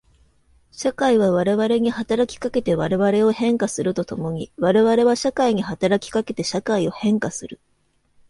[0.71, 7.59] 社会は我々に働きかけて我々を変化すると共に我々は社会に働きかけて社会を変化する。